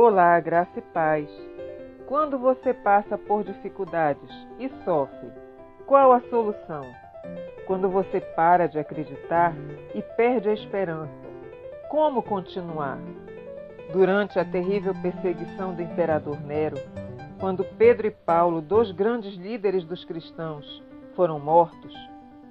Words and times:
Olá, 0.00 0.38
graça 0.38 0.78
e 0.78 0.80
paz. 0.80 1.28
Quando 2.06 2.38
você 2.38 2.72
passa 2.72 3.18
por 3.18 3.42
dificuldades 3.42 4.30
e 4.56 4.70
sofre, 4.84 5.28
qual 5.86 6.12
a 6.12 6.20
solução? 6.30 6.82
Quando 7.66 7.88
você 7.88 8.20
para 8.20 8.68
de 8.68 8.78
acreditar 8.78 9.56
e 9.96 10.00
perde 10.00 10.50
a 10.50 10.54
esperança, 10.54 11.10
como 11.90 12.22
continuar? 12.22 13.00
Durante 13.92 14.38
a 14.38 14.44
terrível 14.44 14.94
perseguição 15.02 15.74
do 15.74 15.82
imperador 15.82 16.40
Nero, 16.42 16.76
quando 17.40 17.64
Pedro 17.64 18.06
e 18.06 18.12
Paulo, 18.12 18.60
dois 18.60 18.92
grandes 18.92 19.34
líderes 19.34 19.84
dos 19.84 20.04
cristãos, 20.04 20.80
foram 21.16 21.40
mortos, 21.40 21.92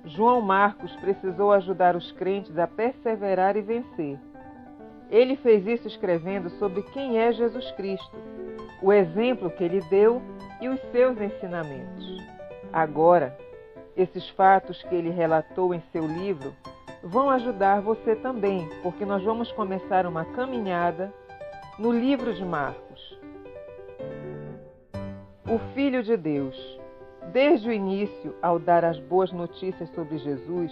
João 0.04 0.42
Marcos 0.42 0.94
precisou 0.98 1.54
ajudar 1.54 1.96
os 1.96 2.12
crentes 2.12 2.58
a 2.58 2.68
perseverar 2.68 3.56
e 3.56 3.62
vencer. 3.62 4.20
Ele 5.10 5.36
fez 5.38 5.66
isso 5.66 5.88
escrevendo 5.88 6.50
sobre 6.52 6.82
quem 6.84 7.20
é 7.20 7.32
Jesus 7.32 7.72
Cristo, 7.72 8.18
o 8.82 8.92
exemplo 8.92 9.50
que 9.50 9.64
ele 9.64 9.82
deu 9.90 10.22
e 10.62 10.68
os 10.68 10.80
seus 10.92 11.20
ensinamentos. 11.20 12.22
Agora, 12.74 13.38
esses 13.96 14.28
fatos 14.30 14.84
que 14.84 14.94
ele 14.94 15.10
relatou 15.10 15.74
em 15.74 15.82
seu 15.92 16.06
livro 16.06 16.54
vão 17.04 17.30
ajudar 17.30 17.82
você 17.82 18.16
também, 18.16 18.68
porque 18.84 19.06
nós 19.06 19.24
vamos 19.24 19.52
começar 19.52 20.06
uma 20.06 20.26
caminhada 20.26 21.14
no 21.80 21.92
livro 21.92 22.34
de 22.34 22.44
Marcos. 22.44 23.20
O 25.50 25.58
Filho 25.74 26.04
de 26.04 26.18
Deus. 26.18 26.78
Desde 27.32 27.70
o 27.70 27.72
início, 27.72 28.36
ao 28.42 28.58
dar 28.58 28.84
as 28.84 29.00
boas 29.00 29.32
notícias 29.32 29.90
sobre 29.92 30.18
Jesus, 30.18 30.72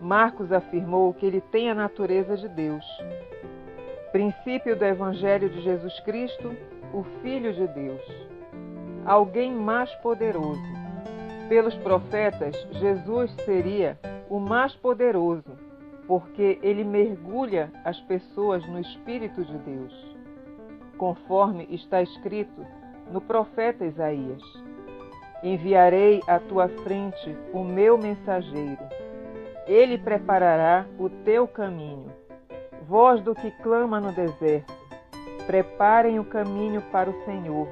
Marcos 0.00 0.50
afirmou 0.50 1.12
que 1.12 1.26
ele 1.26 1.40
tem 1.40 1.70
a 1.70 1.74
natureza 1.74 2.36
de 2.36 2.48
Deus, 2.48 2.84
Princípio 4.12 4.74
do 4.74 4.84
Evangelho 4.84 5.48
de 5.48 5.60
Jesus 5.60 6.00
Cristo, 6.00 6.56
o 6.92 7.04
Filho 7.22 7.52
de 7.52 7.64
Deus. 7.68 8.02
Alguém 9.06 9.54
mais 9.54 9.88
poderoso. 9.96 10.60
Pelos 11.48 11.76
profetas, 11.76 12.56
Jesus 12.72 13.30
seria 13.44 13.96
o 14.28 14.40
mais 14.40 14.74
poderoso, 14.74 15.56
porque 16.08 16.58
ele 16.60 16.82
mergulha 16.82 17.70
as 17.84 18.00
pessoas 18.00 18.66
no 18.66 18.80
Espírito 18.80 19.44
de 19.44 19.56
Deus. 19.58 20.16
Conforme 20.98 21.68
está 21.70 22.02
escrito 22.02 22.66
no 23.12 23.20
profeta 23.20 23.86
Isaías: 23.86 24.42
Enviarei 25.40 26.20
à 26.26 26.40
tua 26.40 26.68
frente 26.68 27.36
o 27.52 27.62
meu 27.62 27.96
mensageiro. 27.96 28.82
Ele 29.68 29.96
preparará 29.96 30.84
o 30.98 31.08
teu 31.08 31.46
caminho 31.46 32.19
voz 32.90 33.22
do 33.22 33.36
que 33.36 33.52
clama 33.52 34.00
no 34.00 34.10
deserto. 34.10 34.74
Preparem 35.46 36.18
o 36.18 36.24
caminho 36.24 36.82
para 36.90 37.08
o 37.08 37.24
Senhor, 37.24 37.68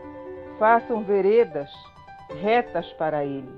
façam 0.61 1.03
veredas 1.03 1.69
retas 2.41 2.87
para 2.93 3.25
ele. 3.25 3.53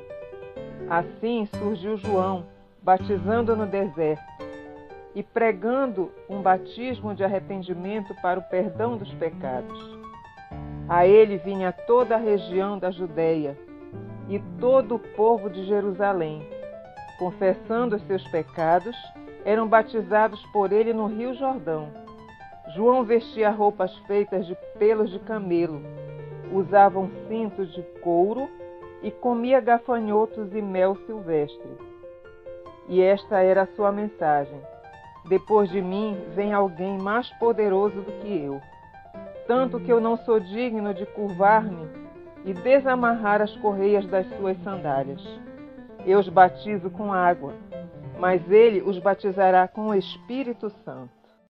Assim 0.88 1.46
surgiu 1.58 1.98
João, 1.98 2.46
batizando 2.82 3.54
no 3.54 3.66
deserto 3.66 4.24
e 5.14 5.22
pregando 5.22 6.10
um 6.30 6.40
batismo 6.40 7.14
de 7.14 7.22
arrependimento 7.22 8.14
para 8.22 8.40
o 8.40 8.42
perdão 8.44 8.96
dos 8.96 9.12
pecados. 9.14 9.98
A 10.88 11.06
ele 11.06 11.36
vinha 11.36 11.72
toda 11.72 12.14
a 12.14 12.18
região 12.18 12.78
da 12.78 12.90
Judéia 12.90 13.54
e 14.30 14.38
todo 14.58 14.94
o 14.94 14.98
povo 14.98 15.50
de 15.50 15.66
Jerusalém, 15.66 16.42
confessando 17.18 17.96
os 17.96 18.02
seus 18.06 18.26
pecados 18.28 18.96
eram 19.44 19.66
batizados 19.66 20.44
por 20.46 20.72
ele 20.72 20.92
no 20.92 21.06
Rio 21.06 21.34
Jordão. 21.34 21.88
João 22.74 23.04
vestia 23.04 23.50
roupas 23.50 23.94
feitas 24.06 24.46
de 24.46 24.56
pelos 24.78 25.10
de 25.10 25.18
camelo, 25.20 25.82
usava 26.52 26.98
um 26.98 27.10
cinto 27.28 27.66
de 27.66 27.82
couro 28.00 28.48
e 29.02 29.10
comia 29.10 29.60
gafanhotos 29.60 30.54
e 30.54 30.62
mel 30.62 30.96
silvestre. 31.06 31.70
E 32.88 33.00
esta 33.00 33.40
era 33.40 33.62
a 33.62 33.66
sua 33.74 33.90
mensagem: 33.90 34.60
Depois 35.28 35.68
de 35.70 35.80
mim 35.80 36.16
vem 36.34 36.52
alguém 36.52 36.98
mais 36.98 37.28
poderoso 37.38 38.00
do 38.02 38.12
que 38.20 38.44
eu, 38.44 38.60
tanto 39.46 39.80
que 39.80 39.92
eu 39.92 40.00
não 40.00 40.16
sou 40.18 40.38
digno 40.38 40.94
de 40.94 41.06
curvar-me 41.06 41.88
e 42.44 42.52
desamarrar 42.52 43.42
as 43.42 43.54
correias 43.56 44.06
das 44.06 44.26
suas 44.36 44.56
sandálias. 44.62 45.22
Eu 46.06 46.18
os 46.18 46.28
batizo 46.28 46.88
com 46.90 47.12
água 47.12 47.52
mas 48.20 48.50
ele 48.50 48.82
os 48.82 48.98
batizará 48.98 49.66
com 49.66 49.88
o 49.88 49.94
Espírito 49.94 50.70
Santo. 50.84 51.19